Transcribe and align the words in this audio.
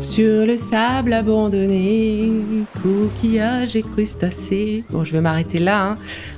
Sur 0.00 0.46
le 0.46 0.56
sable 0.56 1.12
abandonné, 1.12 2.30
coquillages 2.82 3.74
et 3.74 3.82
crustacés. 3.82 4.84
Bon, 4.90 5.02
je 5.02 5.12
vais 5.12 5.20
m'arrêter 5.20 5.58
là. 5.58 5.82
Hein. 5.82 5.96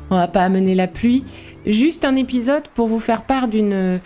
On 0.08 0.16
va 0.16 0.28
pas 0.28 0.42
amener 0.42 0.74
la 0.74 0.86
pluie. 0.86 1.24
Juste 1.66 2.06
un 2.06 2.16
épisode 2.16 2.66
pour 2.74 2.88
vous 2.88 3.00
faire 3.00 3.22
part 3.22 3.48
d'une 3.48 4.00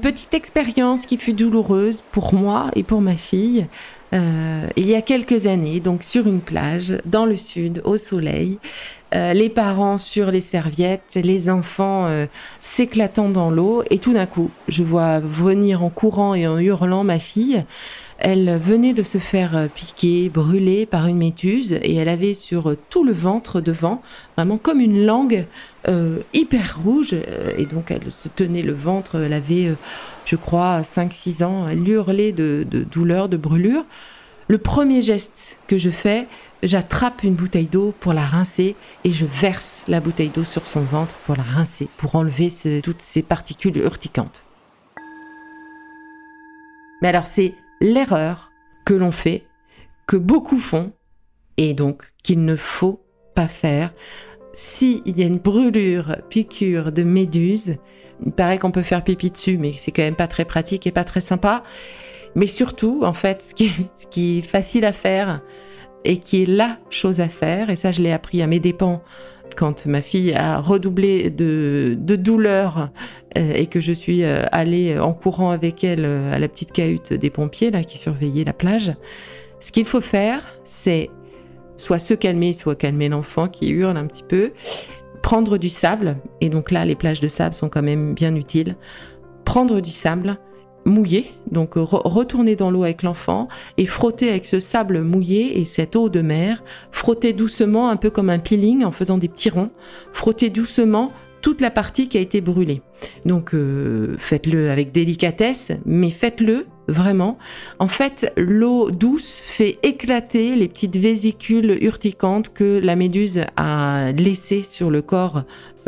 petite 0.00 0.34
expérience 0.34 1.06
qui 1.06 1.16
fut 1.16 1.32
douloureuse 1.32 2.02
pour 2.12 2.34
moi 2.34 2.70
et 2.76 2.82
pour 2.82 3.00
ma 3.00 3.16
fille. 3.16 3.66
Euh, 4.12 4.66
il 4.76 4.86
y 4.86 4.94
a 4.94 5.02
quelques 5.02 5.46
années, 5.46 5.80
donc 5.80 6.02
sur 6.02 6.26
une 6.26 6.40
plage 6.40 6.98
dans 7.04 7.24
le 7.24 7.36
sud, 7.36 7.80
au 7.84 7.96
soleil, 7.96 8.58
euh, 9.14 9.32
les 9.32 9.48
parents 9.48 9.98
sur 9.98 10.30
les 10.30 10.40
serviettes, 10.40 11.16
les 11.22 11.48
enfants 11.48 12.06
euh, 12.06 12.26
s'éclatant 12.58 13.28
dans 13.28 13.50
l'eau, 13.50 13.82
et 13.88 13.98
tout 13.98 14.12
d'un 14.12 14.26
coup, 14.26 14.50
je 14.68 14.82
vois 14.82 15.20
venir 15.20 15.84
en 15.84 15.90
courant 15.90 16.34
et 16.34 16.46
en 16.46 16.58
hurlant 16.58 17.04
ma 17.04 17.18
fille. 17.18 17.64
Elle 18.20 18.58
venait 18.58 18.92
de 18.92 19.02
se 19.02 19.18
faire 19.18 19.56
euh, 19.56 19.66
piquer, 19.66 20.28
brûler 20.28 20.86
par 20.86 21.06
une 21.06 21.16
méduse, 21.16 21.72
et 21.72 21.96
elle 21.96 22.08
avait 22.08 22.34
sur 22.34 22.76
tout 22.90 23.02
le 23.02 23.12
ventre 23.12 23.60
devant, 23.60 24.02
vraiment 24.36 24.58
comme 24.58 24.80
une 24.80 25.04
langue 25.04 25.46
hyper 26.34 26.78
rouge, 26.84 27.16
et 27.56 27.64
donc 27.64 27.90
elle 27.90 28.12
se 28.12 28.28
tenait 28.28 28.62
le 28.62 28.74
ventre, 28.74 29.18
elle 29.18 29.32
avait, 29.32 29.74
je 30.26 30.36
crois, 30.36 30.82
5-6 30.82 31.42
ans, 31.42 31.66
elle 31.68 31.88
hurlait 31.88 32.32
de, 32.32 32.66
de 32.70 32.84
douleur, 32.84 33.30
de 33.30 33.38
brûlure. 33.38 33.84
Le 34.50 34.58
premier 34.58 35.00
geste 35.00 35.60
que 35.68 35.78
je 35.78 35.90
fais, 35.90 36.26
j'attrape 36.64 37.22
une 37.22 37.34
bouteille 37.34 37.68
d'eau 37.68 37.94
pour 38.00 38.12
la 38.12 38.24
rincer 38.24 38.74
et 39.04 39.12
je 39.12 39.24
verse 39.24 39.84
la 39.86 40.00
bouteille 40.00 40.30
d'eau 40.30 40.42
sur 40.42 40.66
son 40.66 40.80
ventre 40.80 41.14
pour 41.24 41.36
la 41.36 41.44
rincer, 41.44 41.88
pour 41.96 42.16
enlever 42.16 42.50
toutes 42.82 43.00
ces 43.00 43.22
particules 43.22 43.78
urticantes. 43.78 44.44
Mais 47.00 47.08
alors 47.08 47.28
c'est 47.28 47.54
l'erreur 47.80 48.50
que 48.84 48.94
l'on 48.94 49.12
fait, 49.12 49.44
que 50.06 50.16
beaucoup 50.16 50.58
font, 50.58 50.92
et 51.56 51.74
donc 51.74 52.04
qu'il 52.22 52.44
ne 52.44 52.56
faut 52.56 53.04
pas 53.34 53.48
faire. 53.48 53.92
S'il 54.52 55.18
y 55.18 55.22
a 55.22 55.26
une 55.26 55.38
brûlure, 55.38 56.16
piqûre 56.28 56.92
de 56.92 57.02
méduse, 57.02 57.76
il 58.24 58.32
paraît 58.32 58.58
qu'on 58.58 58.70
peut 58.70 58.82
faire 58.82 59.04
pipi 59.04 59.30
dessus, 59.30 59.58
mais 59.58 59.72
c'est 59.72 59.92
quand 59.92 60.02
même 60.02 60.16
pas 60.16 60.26
très 60.26 60.44
pratique 60.44 60.86
et 60.86 60.90
pas 60.92 61.04
très 61.04 61.20
sympa. 61.20 61.62
Mais 62.34 62.46
surtout, 62.46 63.02
en 63.02 63.12
fait, 63.12 63.42
ce 63.42 63.54
qui, 63.54 63.70
ce 63.94 64.06
qui 64.06 64.38
est 64.38 64.42
facile 64.42 64.84
à 64.84 64.92
faire, 64.92 65.40
et 66.04 66.18
qui 66.18 66.42
est 66.42 66.46
la 66.46 66.78
chose 66.88 67.20
à 67.20 67.28
faire. 67.28 67.70
Et 67.70 67.76
ça, 67.76 67.92
je 67.92 68.02
l'ai 68.02 68.12
appris 68.12 68.42
à 68.42 68.46
mes 68.46 68.60
dépens 68.60 69.02
quand 69.54 69.86
ma 69.86 70.02
fille 70.02 70.32
a 70.32 70.58
redoublé 70.58 71.30
de, 71.30 71.96
douleur 71.98 72.90
euh, 73.38 73.52
et 73.54 73.66
que 73.66 73.80
je 73.80 73.92
suis 73.92 74.24
euh, 74.24 74.44
allée 74.52 74.98
en 74.98 75.12
courant 75.12 75.50
avec 75.50 75.84
elle 75.84 76.04
euh, 76.04 76.34
à 76.34 76.38
la 76.38 76.48
petite 76.48 76.72
cahute 76.72 77.12
des 77.12 77.30
pompiers 77.30 77.70
là 77.70 77.84
qui 77.84 77.98
surveillaient 77.98 78.44
la 78.44 78.52
plage. 78.52 78.92
Ce 79.60 79.72
qu'il 79.72 79.84
faut 79.84 80.00
faire, 80.00 80.42
c'est 80.64 81.10
soit 81.76 81.98
se 81.98 82.14
calmer, 82.14 82.52
soit 82.52 82.74
calmer 82.74 83.08
l'enfant 83.08 83.48
qui 83.48 83.70
hurle 83.70 83.96
un 83.96 84.06
petit 84.06 84.24
peu, 84.24 84.52
prendre 85.22 85.58
du 85.58 85.68
sable, 85.68 86.16
et 86.40 86.48
donc 86.48 86.70
là 86.70 86.84
les 86.84 86.94
plages 86.94 87.20
de 87.20 87.28
sable 87.28 87.54
sont 87.54 87.68
quand 87.68 87.82
même 87.82 88.14
bien 88.14 88.34
utiles, 88.34 88.76
prendre 89.44 89.80
du 89.80 89.90
sable, 89.90 90.38
mouillé, 90.90 91.32
donc 91.50 91.72
retourner 91.76 92.56
dans 92.56 92.70
l'eau 92.70 92.84
avec 92.84 93.02
l'enfant 93.02 93.48
et 93.78 93.86
frotter 93.86 94.28
avec 94.28 94.46
ce 94.46 94.60
sable 94.60 95.02
mouillé 95.02 95.60
et 95.60 95.64
cette 95.64 95.96
eau 95.96 96.08
de 96.08 96.20
mer, 96.20 96.62
frotter 96.92 97.32
doucement, 97.32 97.88
un 97.88 97.96
peu 97.96 98.10
comme 98.10 98.30
un 98.30 98.38
peeling 98.38 98.84
en 98.84 98.92
faisant 98.92 99.18
des 99.18 99.28
petits 99.28 99.50
ronds, 99.50 99.70
frotter 100.12 100.50
doucement 100.50 101.12
toute 101.42 101.60
la 101.60 101.70
partie 101.70 102.08
qui 102.08 102.18
a 102.18 102.20
été 102.20 102.40
brûlée. 102.40 102.82
Donc 103.24 103.54
euh, 103.54 104.14
faites-le 104.18 104.70
avec 104.70 104.92
délicatesse, 104.92 105.72
mais 105.86 106.10
faites-le 106.10 106.66
vraiment. 106.88 107.38
En 107.78 107.88
fait, 107.88 108.32
l'eau 108.36 108.90
douce 108.90 109.40
fait 109.42 109.78
éclater 109.82 110.56
les 110.56 110.68
petites 110.68 110.96
vésicules 110.96 111.78
urticantes 111.82 112.52
que 112.52 112.78
la 112.82 112.96
méduse 112.96 113.44
a 113.56 114.12
laissées 114.12 114.62
sur 114.62 114.90
le 114.90 115.02
corps 115.02 115.44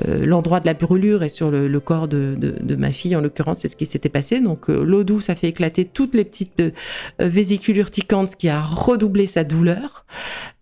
euh, 0.08 0.24
l'endroit 0.24 0.60
de 0.60 0.66
la 0.66 0.74
brûlure 0.74 1.22
et 1.22 1.28
sur 1.28 1.50
le, 1.50 1.80
corps 1.80 2.08
de, 2.08 2.36
ma 2.76 2.90
fille, 2.90 3.14
en 3.14 3.20
l'occurrence, 3.20 3.58
c'est 3.60 3.68
ce 3.68 3.76
qui 3.76 3.86
s'était 3.86 4.08
passé. 4.08 4.40
Donc 4.40 4.70
euh, 4.70 4.82
l'eau 4.82 5.04
douce 5.04 5.28
a 5.28 5.34
fait 5.34 5.48
éclater 5.48 5.84
toutes 5.84 6.14
les 6.14 6.24
petites 6.24 6.60
euh, 6.60 6.70
vésicules 7.18 7.76
urticantes, 7.76 8.30
ce 8.30 8.36
qui 8.36 8.48
a 8.48 8.60
redoublé 8.60 9.26
sa 9.26 9.44
douleur, 9.44 10.04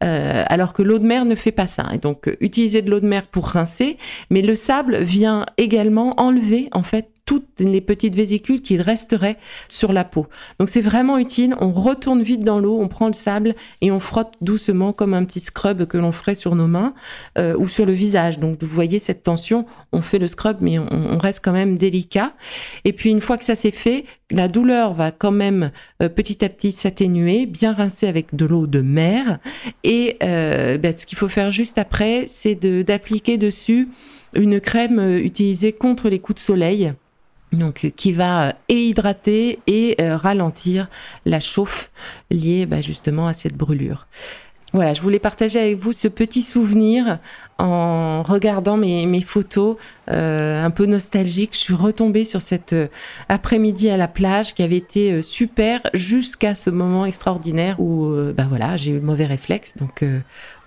alors 0.01 0.73
que 0.73 0.83
l'eau 0.83 0.99
de 0.99 1.07
mer 1.07 1.25
ne 1.25 1.35
fait 1.35 1.53
pas 1.53 1.67
ça. 1.67 1.87
Et 1.93 1.99
donc 1.99 2.35
utiliser 2.41 2.83
de 2.83 2.91
l'eau 2.91 3.01
de 3.01 3.07
mer 3.07 3.27
pour 3.27 3.47
rincer, 3.47 3.99
mais 4.31 4.43
le 4.43 4.55
sable 4.55 4.99
vient 4.99 5.47
également 5.59 6.19
enlever 6.19 6.69
en 6.73 6.83
fait 6.83 7.11
toutes 7.31 7.61
les 7.61 7.81
petites 7.81 8.17
vésicules 8.17 8.61
qui 8.61 8.77
resteraient 8.77 9.37
sur 9.69 9.93
la 9.93 10.03
peau. 10.03 10.27
Donc 10.59 10.69
c'est 10.69 10.81
vraiment 10.81 11.17
utile. 11.17 11.55
On 11.61 11.71
retourne 11.71 12.23
vite 12.23 12.43
dans 12.43 12.59
l'eau, 12.59 12.81
on 12.81 12.89
prend 12.89 13.07
le 13.07 13.13
sable 13.13 13.55
et 13.81 13.93
on 13.93 14.01
frotte 14.01 14.33
doucement 14.41 14.93
comme 14.93 15.15
un 15.15 15.23
petit 15.23 15.39
scrub 15.39 15.85
que 15.85 15.97
l'on 15.97 16.11
ferait 16.11 16.35
sur 16.35 16.57
nos 16.57 16.67
mains 16.67 16.93
euh, 17.39 17.55
ou 17.57 17.69
sur 17.69 17.87
le 17.87 17.93
visage. 17.93 18.41
Donc 18.41 18.61
vous 18.61 18.67
voyez 18.67 18.99
cette 18.99 19.23
tension, 19.23 19.65
on 19.93 20.03
fait 20.03 20.19
le 20.19 20.27
scrub 20.27 20.57
mais 20.61 20.81
on, 20.81 21.19
reste 21.19 21.39
quand 21.41 21.53
même 21.53 21.77
délicat. 21.77 22.33
Et 22.85 22.93
puis 22.93 23.11
une 23.11 23.21
fois 23.21 23.39
que 23.39 23.45
ça 23.45 23.55
s'est 23.55 23.71
fait, 23.71 24.07
la 24.33 24.49
douleur 24.49 24.93
va 24.93 25.13
quand 25.13 25.31
même 25.31 25.71
euh, 26.03 26.09
petit 26.09 26.45
à 26.45 26.49
petit 26.49 26.73
s'atténuer, 26.73 27.47
bien 27.47 27.73
rincer 27.73 28.09
avec 28.09 28.35
de 28.35 28.45
l'eau 28.45 28.67
de 28.67 28.81
mer. 28.81 29.39
Et 29.85 30.17
euh, 30.25 30.79
ben, 30.79 30.99
ce 30.99 31.07
qu'il 31.07 31.17
faut 31.17 31.29
faire 31.29 31.53
juste 31.53 31.79
après, 31.79 32.25
c'est 32.27 32.57
d'appliquer 32.57 33.39
dessus 33.39 33.87
une 34.35 34.61
crème 34.61 34.99
utilisée 35.23 35.73
contre 35.73 36.09
les 36.09 36.19
coups 36.19 36.41
de 36.41 36.45
soleil 36.45 36.93
donc 37.53 37.93
qui 37.97 38.13
va 38.13 38.49
euh, 38.49 38.53
hydrater 38.69 39.59
et 39.67 39.97
euh, 40.01 40.17
ralentir 40.17 40.89
la 41.25 41.41
chauffe 41.41 41.91
liée 42.31 42.67
bah, 42.67 42.81
justement 42.81 43.27
à 43.27 43.33
cette 43.33 43.57
brûlure. 43.57 44.07
voilà, 44.73 44.95
je 44.95 45.01
voulais 45.01 45.19
partager 45.19 45.59
avec 45.59 45.79
vous 45.79 45.93
ce 45.93 46.07
petit 46.07 46.43
souvenir 46.43 47.19
en 47.59 48.23
regardant 48.23 48.77
mes, 48.77 49.21
photos 49.21 49.77
euh, 50.11 50.65
un 50.65 50.71
peu 50.71 50.87
nostalgiques. 50.87 51.55
Je 51.55 51.59
suis 51.59 51.75
retombée 51.75 52.25
sur 52.25 52.41
cet 52.41 52.73
euh, 52.73 52.87
après-midi 53.29 53.91
à 53.91 53.97
la 53.97 54.09
plage 54.09 54.55
qui 54.55 54.63
avait 54.63 54.77
été 54.77 55.21
super 55.23 55.81
jusqu'à 55.93 56.55
ce 56.55 56.71
moment 56.71 57.05
extraordinaire 57.05 57.81
où 57.81 58.13
bah 58.37 58.47
voilà, 58.49 58.77
j'ai 58.77 58.93
eu 58.93 58.97
le 58.97 59.01
mauvais 59.01 59.27
réflexe. 59.27 59.77
Donc 59.77 60.05